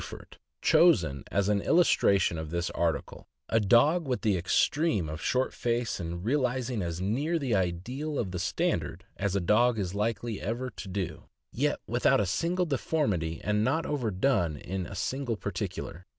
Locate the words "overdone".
13.85-14.57